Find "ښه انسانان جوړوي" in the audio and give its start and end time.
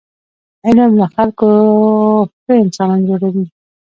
2.43-3.45